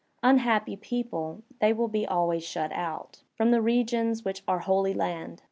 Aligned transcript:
Unhappy 0.23 0.75
people, 0.75 1.43
they 1.59 1.71
will 1.71 1.87
be 1.87 2.07
always 2.07 2.43
shut 2.43 2.71
out 2.71 3.21
From 3.35 3.51
the 3.51 3.61
regions 3.61 4.25
which 4.25 4.41
Are 4.47 4.57
Holy 4.61 4.95
Land! 4.95 5.39